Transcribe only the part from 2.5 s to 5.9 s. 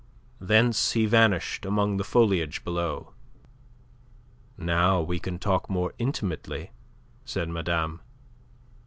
below. "Now we can talk